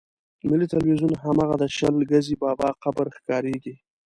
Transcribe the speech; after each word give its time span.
ملي 0.49 0.65
ټلویزیون 0.71 1.13
هماغه 1.23 1.55
د 1.59 1.63
شل 1.75 1.95
ګزي 2.11 2.35
بابا 2.43 2.69
قبر 2.83 3.05
ښکارېږي. 3.17 3.73